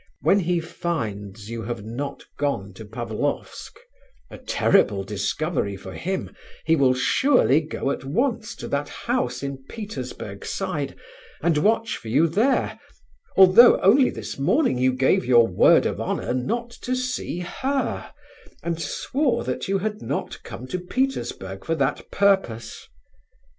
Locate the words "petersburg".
9.69-10.43, 20.79-21.63